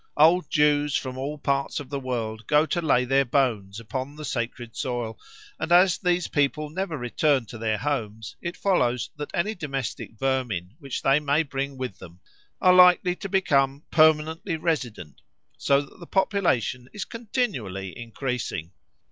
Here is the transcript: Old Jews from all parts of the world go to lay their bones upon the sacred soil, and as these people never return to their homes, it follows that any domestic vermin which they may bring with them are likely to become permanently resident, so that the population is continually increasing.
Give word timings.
Old 0.17 0.49
Jews 0.49 0.95
from 0.95 1.15
all 1.15 1.37
parts 1.37 1.79
of 1.79 1.91
the 1.91 1.99
world 1.99 2.47
go 2.47 2.65
to 2.65 2.81
lay 2.81 3.05
their 3.05 3.23
bones 3.23 3.79
upon 3.79 4.15
the 4.15 4.25
sacred 4.25 4.75
soil, 4.75 5.19
and 5.59 5.71
as 5.71 5.99
these 5.99 6.27
people 6.27 6.71
never 6.71 6.97
return 6.97 7.45
to 7.45 7.59
their 7.59 7.77
homes, 7.77 8.35
it 8.41 8.57
follows 8.57 9.11
that 9.17 9.29
any 9.31 9.53
domestic 9.53 10.17
vermin 10.17 10.73
which 10.79 11.03
they 11.03 11.19
may 11.19 11.43
bring 11.43 11.77
with 11.77 11.99
them 11.99 12.19
are 12.59 12.73
likely 12.73 13.15
to 13.17 13.29
become 13.29 13.83
permanently 13.91 14.57
resident, 14.57 15.21
so 15.55 15.81
that 15.81 15.99
the 15.99 16.07
population 16.07 16.89
is 16.93 17.05
continually 17.05 17.95
increasing. 17.95 18.71